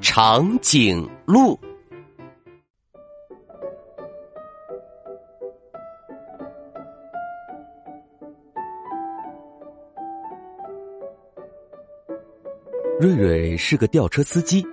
[0.00, 1.58] 长颈鹿。
[13.00, 14.64] 瑞瑞是个吊车司机，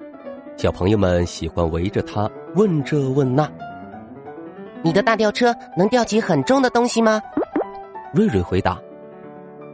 [0.58, 3.52] 小朋友们喜欢围着他问这问那。
[4.84, 7.20] 你的大吊车能吊起很重的东西吗？
[8.14, 8.80] 瑞瑞回答：“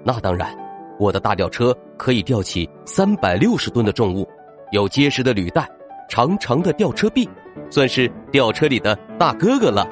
[0.04, 0.58] 那当然，
[0.98, 4.28] 我的大吊车可以吊起三百六十吨的重物，
[4.72, 5.70] 有结实的履带，
[6.10, 7.30] 长长的吊车臂，
[7.70, 9.88] 算是吊车里的大哥哥了。”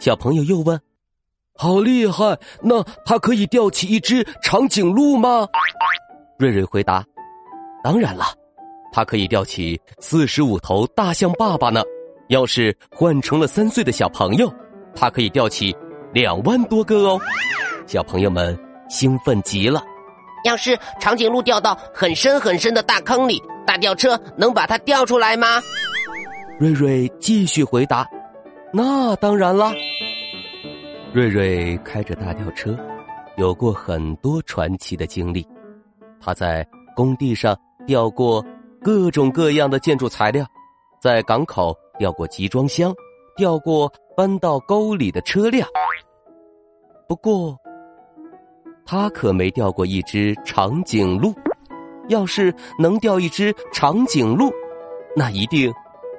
[0.00, 0.80] 小朋友又问
[1.54, 2.38] ：“好厉害！
[2.62, 5.46] 那它可以吊起一只长颈鹿吗？”
[6.38, 7.04] 瑞瑞回答。
[7.82, 8.26] 当然了，
[8.92, 11.82] 它可以吊起四十五头大象爸爸呢。
[12.28, 14.52] 要是换成了三岁的小朋友，
[14.94, 15.74] 它可以吊起
[16.12, 17.18] 两万多个哦。
[17.86, 18.56] 小朋友们
[18.88, 19.82] 兴奋极了。
[20.44, 25.46] 要是长颈鹿掉到很深很深的大坑里，大吊车能把它吊出来吗？
[26.58, 28.08] 瑞瑞继续回答
[28.72, 29.70] ：“那当然了。”
[31.12, 32.74] 瑞瑞开着大吊车，
[33.36, 35.46] 有过很多传奇的经历。
[36.18, 36.66] 他在
[36.96, 37.54] 工地上。
[37.86, 38.44] 吊过
[38.82, 40.44] 各种各样的建筑材料，
[41.00, 42.94] 在港口吊过集装箱，
[43.34, 45.66] 吊过搬到沟里的车辆。
[47.08, 47.56] 不过，
[48.84, 51.32] 他可没吊过一只长颈鹿。
[52.08, 54.52] 要是能钓一只长颈鹿，
[55.14, 55.72] 那一定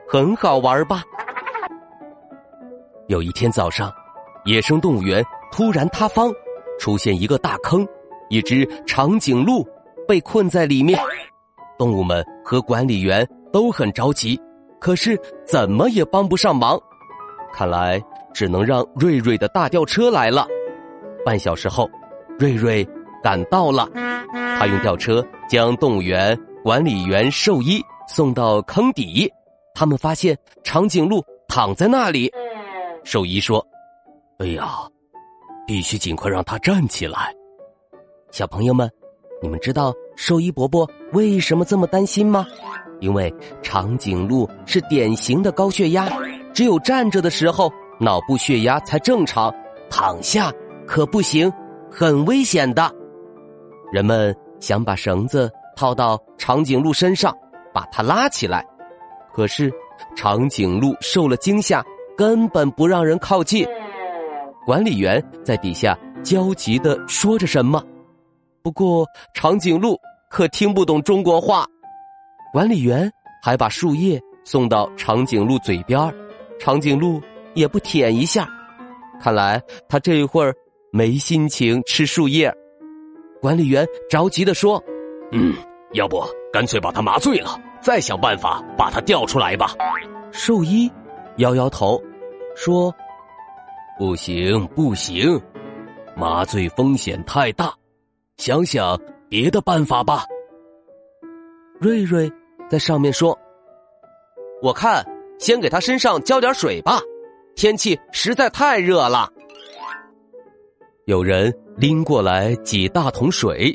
[0.08, 1.04] 很好玩吧？
[3.08, 3.92] 有一天早上，
[4.46, 6.32] 野生动物园突然塌方，
[6.80, 7.88] 出现一个大坑，
[8.30, 9.68] 一只长颈鹿
[10.08, 11.00] 被困在里面。
[11.78, 14.40] 动物们和管理员都很着急，
[14.80, 16.80] 可是怎么也帮不上忙。
[17.52, 18.00] 看来
[18.32, 20.46] 只能让瑞瑞的大吊车来了。
[21.26, 21.90] 半小时后，
[22.38, 22.88] 瑞瑞
[23.24, 23.90] 赶到了，
[24.60, 29.32] 他用吊车将动物园管理员、兽医送到坑底。
[29.74, 32.30] 他们发现长颈鹿躺在那里。
[33.06, 33.66] 兽医说
[34.40, 34.80] ：“哎呀，
[35.66, 37.34] 必须尽快让它站起来。”
[38.32, 38.90] 小朋友们。
[39.42, 42.46] 你们知道兽医伯伯为什么这么担心吗？
[43.00, 46.10] 因为长颈鹿是典型的高血压，
[46.54, 47.72] 只有站着的时候
[48.02, 49.50] 脑部血压才正常，
[49.90, 50.52] 躺下
[50.86, 51.50] 可不行，
[51.90, 52.94] 很危险的。
[53.94, 57.36] 人们想把绳子套到长颈鹿身上，
[57.74, 58.66] 把它拉起来，
[59.34, 59.72] 可是
[60.16, 61.84] 长颈鹿受了惊吓，
[62.18, 63.66] 根本不让人靠近。
[64.66, 67.84] 管理员在底下焦急的说着什么。
[68.62, 69.98] 不过，长颈鹿
[70.30, 71.66] 可听不懂中国话。
[72.52, 73.10] 管理员
[73.42, 76.14] 还把树叶送到长颈鹿嘴边
[76.60, 77.22] 长颈鹿
[77.54, 78.48] 也不舔一下。
[79.22, 80.54] 看来他这一会儿
[80.92, 82.54] 没心情吃树叶。
[83.42, 84.84] 管理员着急的说
[85.32, 85.56] ：“嗯，
[85.94, 89.74] 要不干脆把它麻醉了，再想办法把它调出来吧。”
[90.32, 90.92] 兽医
[91.38, 92.02] 摇摇头，
[92.56, 92.94] 说
[93.98, 95.42] ：“不行，不行，
[96.16, 97.74] 麻醉风险太大。”
[98.38, 100.24] 想想别的办法吧。
[101.80, 102.32] 瑞瑞
[102.70, 103.38] 在上面说
[104.64, 105.06] ：“我看
[105.40, 107.02] 先给他身上浇点水吧，
[107.56, 109.30] 天气实在太热了。”
[111.06, 113.74] 有人拎过来几大桶水，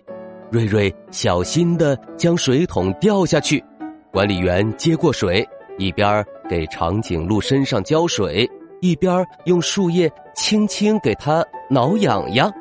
[0.50, 3.64] 瑞瑞小心的将水桶掉下去。
[4.12, 5.42] 管理员接过水，
[5.78, 8.46] 一边给长颈鹿身上浇水，
[8.82, 12.52] 一边用树叶轻轻给它挠痒痒。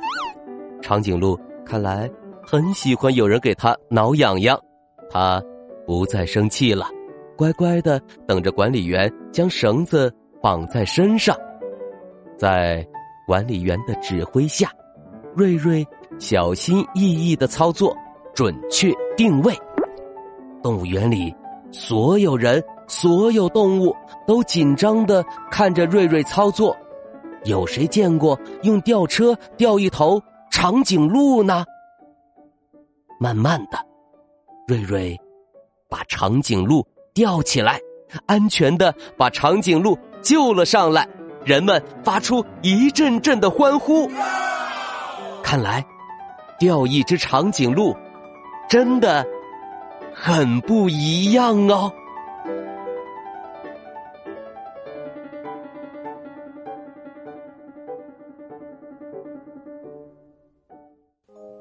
[0.82, 1.38] 长颈鹿。
[1.66, 2.10] 看来
[2.46, 4.60] 很喜欢有人给他挠痒痒，
[5.10, 5.42] 他
[5.88, 6.86] 不再生气了，
[7.38, 11.36] 乖乖的等着管理员将绳子绑在身上。
[12.38, 12.86] 在
[13.26, 14.70] 管理员的指挥下，
[15.36, 15.86] 瑞瑞
[16.20, 17.96] 小心翼翼的操作，
[18.36, 19.54] 准确定位。
[20.62, 21.34] 动物园里，
[21.72, 23.96] 所有人、所有动物
[24.28, 26.76] 都紧张的看着瑞瑞操作。
[27.46, 30.22] 有谁见过用吊车吊一头？
[30.52, 31.66] 长颈鹿呢？
[33.20, 33.78] 慢慢的，
[34.68, 35.20] 瑞瑞
[35.90, 37.80] 把长颈鹿吊起来，
[38.28, 41.10] 安全的把长颈鹿救了上来。
[41.44, 44.08] 人们发出一阵阵的欢呼。
[45.54, 45.86] 看来
[46.58, 47.96] 钓一只长颈鹿
[48.68, 49.24] 真的
[50.12, 51.94] 很不一样哦。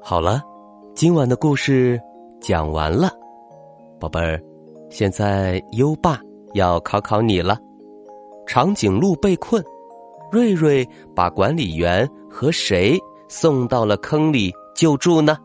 [0.01, 0.41] 好了
[0.95, 2.01] 今晚的故事
[2.41, 3.11] 讲完了。
[3.99, 4.41] 宝贝儿
[4.89, 6.19] 现在优爸
[6.55, 7.59] 要考考你了。
[8.47, 9.63] 长颈鹿被困
[10.31, 10.83] 瑞瑞
[11.15, 15.37] 把管理员和谁送到了坑里救助呢？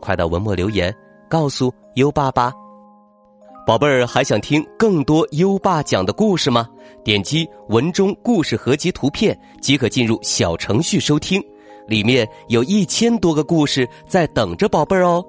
[0.00, 0.94] 快到文末留言
[1.28, 2.52] 告诉优爸吧。
[3.66, 6.66] 宝贝儿，还想听更多优爸讲的故事吗？
[7.04, 11.40] 点击文中故事合集图片即可进入小程序收听，
[11.86, 15.24] 里面有一千多个故事在等着宝贝儿哦。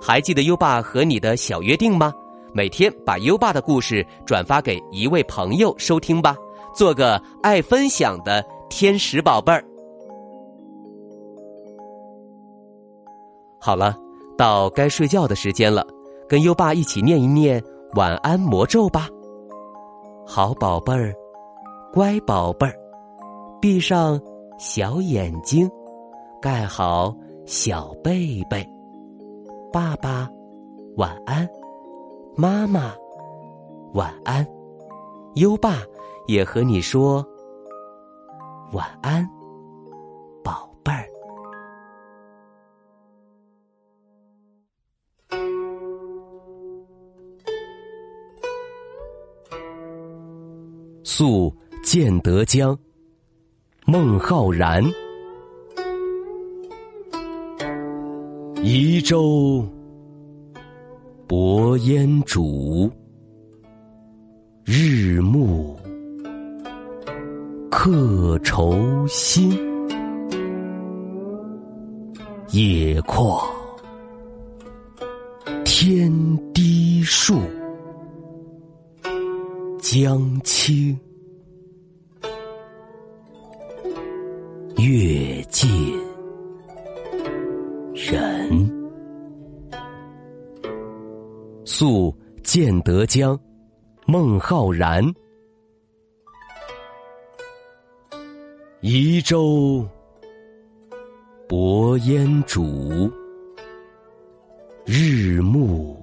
[0.00, 2.12] 还记得优爸和你的小约定吗？
[2.54, 6.34] 每天把优爸的故事转发给一位朋友收听吧，
[6.74, 9.62] 做个爱分享的天使宝贝儿。
[13.60, 13.94] 好了，
[14.38, 15.86] 到该睡觉的时间了。
[16.28, 17.62] 跟优爸一起念一念
[17.96, 19.08] 晚安魔咒吧，
[20.24, 21.12] 好宝贝儿，
[21.92, 22.74] 乖宝贝儿，
[23.60, 24.20] 闭上
[24.58, 25.68] 小眼睛，
[26.40, 27.12] 盖好
[27.46, 28.64] 小被被。
[29.72, 30.28] 爸爸
[30.96, 31.48] 晚安，
[32.36, 32.94] 妈妈
[33.92, 34.46] 晚安，
[35.34, 35.78] 优爸
[36.28, 37.24] 也和你说
[38.72, 39.28] 晚安。
[51.12, 51.52] 宿
[51.82, 52.78] 建德江，
[53.84, 54.80] 孟浩然。
[58.62, 59.66] 移舟
[61.26, 62.88] 泊烟渚，
[64.64, 65.76] 日暮
[67.68, 69.50] 客愁新。
[72.52, 73.44] 野旷
[75.64, 76.08] 天
[76.54, 77.40] 低树，
[79.92, 80.96] 江清。
[84.76, 85.68] 月近
[87.92, 88.70] 人，
[91.64, 93.36] 宿建德江，
[94.06, 95.04] 孟浩然。
[98.82, 99.84] 移舟
[101.48, 103.10] 泊烟渚，
[104.86, 105.99] 日暮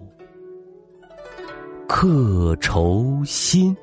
[2.00, 3.76] 客愁新。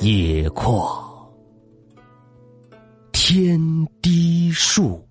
[0.00, 1.06] 野旷。
[3.12, 3.60] 天
[4.00, 5.06] 低树，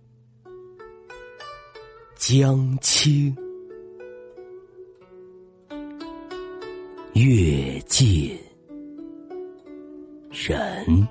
[2.15, 3.37] 江清
[7.13, 8.35] 月近
[10.31, 11.07] 人。